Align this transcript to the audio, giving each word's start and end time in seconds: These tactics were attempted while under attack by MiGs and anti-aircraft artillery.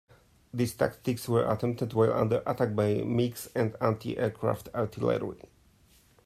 These 0.51 0.73
tactics 0.77 1.29
were 1.29 1.47
attempted 1.47 1.93
while 1.93 2.11
under 2.11 2.41
attack 2.47 2.73
by 2.75 2.95
MiGs 3.05 3.51
and 3.53 3.75
anti-aircraft 3.79 4.69
artillery. 4.73 5.47